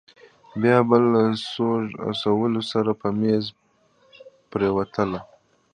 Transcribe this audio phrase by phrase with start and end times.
[0.61, 3.45] بيا به له سوړ اسويلي سره په مېز
[4.51, 5.19] پرېوتله.